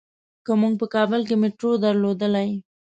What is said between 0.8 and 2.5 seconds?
په کابل کې میټرو درلودلای.